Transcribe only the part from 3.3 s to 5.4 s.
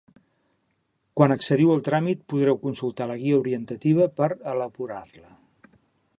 orientativa per elaborar-la.